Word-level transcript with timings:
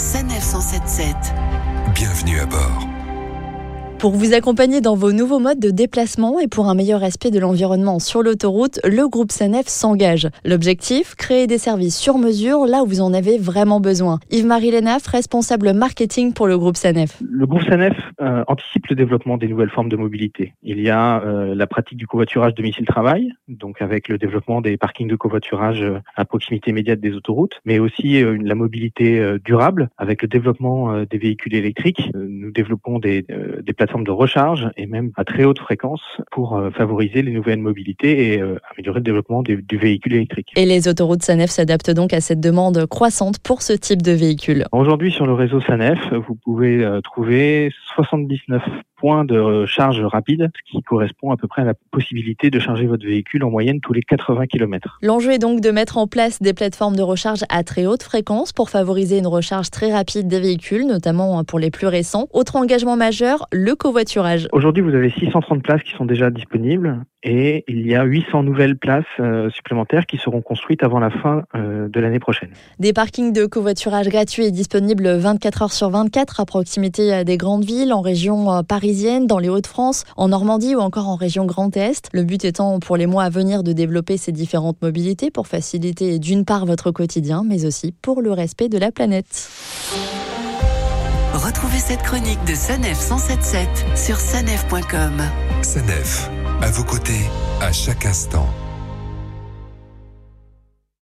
Sanef 0.00 0.42
177. 0.42 1.14
Bienvenue 1.94 2.40
à 2.40 2.46
bord. 2.46 2.89
Pour 4.00 4.12
vous 4.12 4.32
accompagner 4.32 4.80
dans 4.80 4.94
vos 4.94 5.12
nouveaux 5.12 5.40
modes 5.40 5.60
de 5.60 5.70
déplacement 5.70 6.40
et 6.40 6.48
pour 6.48 6.70
un 6.70 6.74
meilleur 6.74 7.00
respect 7.00 7.30
de 7.30 7.38
l'environnement 7.38 7.98
sur 7.98 8.22
l'autoroute, 8.22 8.80
le 8.82 9.06
groupe 9.06 9.30
SANEF 9.30 9.66
s'engage. 9.66 10.26
L'objectif, 10.42 11.14
créer 11.16 11.46
des 11.46 11.58
services 11.58 11.98
sur 11.98 12.16
mesure 12.16 12.64
là 12.64 12.82
où 12.82 12.86
vous 12.86 13.02
en 13.02 13.12
avez 13.12 13.36
vraiment 13.36 13.78
besoin. 13.78 14.18
Yves-Marie 14.30 14.70
Lenaf, 14.70 15.06
responsable 15.06 15.74
marketing 15.74 16.32
pour 16.32 16.46
le 16.46 16.56
groupe 16.56 16.76
SANEF. 16.76 17.20
Le 17.20 17.46
groupe 17.46 17.60
SANEF 17.64 17.92
euh, 18.22 18.42
anticipe 18.48 18.86
le 18.86 18.96
développement 18.96 19.36
des 19.36 19.48
nouvelles 19.48 19.68
formes 19.68 19.90
de 19.90 19.96
mobilité. 19.96 20.54
Il 20.62 20.80
y 20.80 20.88
a 20.88 21.22
euh, 21.22 21.54
la 21.54 21.66
pratique 21.66 21.98
du 21.98 22.06
covoiturage 22.06 22.54
domicile-travail, 22.54 23.34
donc 23.48 23.82
avec 23.82 24.08
le 24.08 24.16
développement 24.16 24.62
des 24.62 24.78
parkings 24.78 25.08
de 25.08 25.16
covoiturage 25.16 25.82
euh, 25.82 25.98
à 26.16 26.24
proximité 26.24 26.70
immédiate 26.70 27.00
des 27.00 27.12
autoroutes, 27.12 27.60
mais 27.66 27.78
aussi 27.78 28.22
la 28.22 28.54
mobilité 28.54 29.22
durable 29.44 29.90
avec 29.98 30.22
le 30.22 30.28
développement 30.28 31.02
des 31.04 31.18
véhicules 31.18 31.54
électriques. 31.54 32.10
nous 32.14 32.50
développons 32.50 32.98
des 32.98 33.24
plateformes 33.76 33.89
de 33.98 34.10
recharge 34.10 34.68
et 34.76 34.86
même 34.86 35.10
à 35.16 35.24
très 35.24 35.44
haute 35.44 35.58
fréquence 35.58 36.00
pour 36.30 36.56
euh, 36.56 36.70
favoriser 36.70 37.22
les 37.22 37.32
nouvelles 37.32 37.58
mobilités 37.58 38.34
et 38.34 38.40
euh, 38.40 38.56
améliorer 38.72 39.00
le 39.00 39.04
développement 39.04 39.42
du, 39.42 39.62
du, 39.62 39.76
véhicule 39.76 40.14
électrique. 40.14 40.52
Et 40.56 40.64
les 40.64 40.88
autoroutes 40.88 41.22
SANEF 41.22 41.50
s'adaptent 41.50 41.90
donc 41.90 42.12
à 42.12 42.20
cette 42.20 42.40
demande 42.40 42.86
croissante 42.86 43.38
pour 43.40 43.62
ce 43.62 43.72
type 43.72 44.02
de 44.02 44.12
véhicule. 44.12 44.64
Aujourd'hui 44.72 45.10
sur 45.10 45.26
le 45.26 45.34
réseau 45.34 45.60
SANEF, 45.60 45.98
vous 46.12 46.36
pouvez 46.36 46.84
euh, 46.84 47.00
trouver 47.00 47.70
79 47.94 48.62
points 49.00 49.24
de 49.24 49.64
charge 49.66 50.00
rapide, 50.02 50.50
ce 50.54 50.70
qui 50.70 50.82
correspond 50.82 51.30
à 51.32 51.36
peu 51.36 51.48
près 51.48 51.62
à 51.62 51.64
la 51.64 51.74
possibilité 51.90 52.50
de 52.50 52.58
charger 52.58 52.86
votre 52.86 53.04
véhicule 53.04 53.42
en 53.44 53.50
moyenne 53.50 53.80
tous 53.80 53.92
les 53.92 54.02
80 54.02 54.46
km. 54.46 54.98
L'enjeu 55.02 55.32
est 55.32 55.38
donc 55.38 55.60
de 55.60 55.70
mettre 55.70 55.98
en 55.98 56.06
place 56.06 56.40
des 56.42 56.52
plateformes 56.52 56.96
de 56.96 57.02
recharge 57.02 57.44
à 57.48 57.64
très 57.64 57.86
haute 57.86 58.02
fréquence 58.02 58.52
pour 58.52 58.68
favoriser 58.70 59.18
une 59.18 59.26
recharge 59.26 59.70
très 59.70 59.92
rapide 59.92 60.28
des 60.28 60.40
véhicules, 60.40 60.86
notamment 60.86 61.42
pour 61.44 61.58
les 61.58 61.70
plus 61.70 61.86
récents. 61.86 62.28
Autre 62.32 62.56
engagement 62.56 62.96
majeur, 62.96 63.46
le 63.52 63.74
covoiturage. 63.74 64.48
Aujourd'hui, 64.52 64.82
vous 64.82 64.94
avez 64.94 65.10
630 65.10 65.62
places 65.62 65.82
qui 65.82 65.92
sont 65.92 66.04
déjà 66.04 66.30
disponibles 66.30 67.04
et 67.22 67.64
il 67.68 67.86
y 67.86 67.94
a 67.94 68.04
800 68.04 68.42
nouvelles 68.42 68.76
places 68.76 69.04
euh, 69.18 69.50
supplémentaires 69.50 70.06
qui 70.06 70.16
seront 70.16 70.40
construites 70.40 70.82
avant 70.82 70.98
la 70.98 71.10
fin 71.10 71.44
euh, 71.54 71.88
de 71.88 72.00
l'année 72.00 72.18
prochaine. 72.18 72.50
Des 72.78 72.92
parkings 72.92 73.32
de 73.32 73.46
covoiturage 73.46 74.08
gratuits 74.08 74.44
et 74.44 74.50
disponibles 74.50 75.16
24 75.16 75.62
heures 75.62 75.72
sur 75.72 75.90
24 75.90 76.40
à 76.40 76.46
proximité 76.46 77.24
des 77.24 77.36
grandes 77.36 77.64
villes, 77.64 77.92
en 77.92 78.00
région 78.00 78.62
parisienne, 78.64 79.26
dans 79.26 79.38
les 79.38 79.48
Hauts-de-France, 79.48 80.04
en 80.16 80.28
Normandie 80.28 80.74
ou 80.74 80.80
encore 80.80 81.08
en 81.08 81.16
région 81.16 81.44
Grand 81.44 81.76
Est. 81.76 82.08
Le 82.12 82.24
but 82.24 82.44
étant 82.44 82.78
pour 82.80 82.96
les 82.96 83.06
mois 83.06 83.24
à 83.24 83.30
venir 83.30 83.62
de 83.62 83.72
développer 83.72 84.16
ces 84.16 84.32
différentes 84.32 84.80
mobilités 84.82 85.30
pour 85.30 85.46
faciliter 85.46 86.18
d'une 86.18 86.44
part 86.44 86.66
votre 86.66 86.90
quotidien, 86.90 87.42
mais 87.46 87.66
aussi 87.66 87.92
pour 88.02 88.22
le 88.22 88.32
respect 88.32 88.68
de 88.68 88.78
la 88.78 88.92
planète. 88.92 89.48
Retrouvez 91.32 91.78
cette 91.78 92.02
chronique 92.02 92.44
de 92.46 92.54
Sanef 92.54 92.98
177 92.98 93.68
sur 93.96 94.16
sanef.com. 94.16 95.12
Sanef, 95.62 96.30
à 96.70 96.72
vos 96.72 96.84
côtés, 96.84 97.28
à 97.60 97.72
chaque 97.72 98.06
instant. 98.06 98.46